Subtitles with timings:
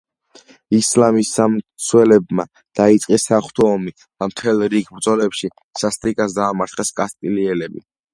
[0.75, 2.45] ისლამის ამ მცველებმა
[2.79, 5.51] დაიწყეს საღვთო ომი და მთელ რიგ ბრძოლებში
[5.83, 7.85] სასტიკად დაამარცხეს კასტილიელები.